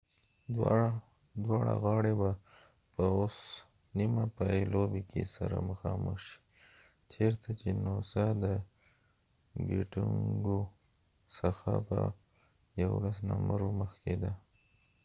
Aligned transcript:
دواړه 1.47 1.73
غاړی 1.83 2.13
به 2.19 2.29
په 2.93 3.03
اوس 3.17 3.37
نیمه 3.97 4.25
پای 4.35 4.59
لوبې 4.73 5.01
کې 5.11 5.23
سره 5.35 5.57
مخامخ 5.69 6.17
شي 6.27 6.35
چېرته 7.13 7.49
چې 7.59 7.67
نوسا 7.83 8.25
noosaدګټونګو 8.41 10.59
څخه 11.37 11.71
په 11.87 11.99
11 12.83 13.27
نمرو 13.29 13.69
مخکې 13.81 14.15
ده 14.21 14.31